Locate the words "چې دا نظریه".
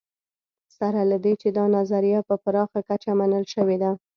1.41-2.19